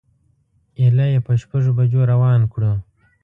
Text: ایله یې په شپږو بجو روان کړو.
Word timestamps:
ایله 0.79 1.05
یې 1.13 1.19
په 1.25 1.31
شپږو 1.41 1.71
بجو 1.77 2.01
روان 2.11 2.41
کړو. 2.53 2.71